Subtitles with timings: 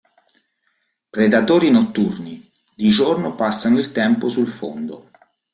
[1.11, 5.11] Predatori notturni, di giorno passano il tempo sul fondo.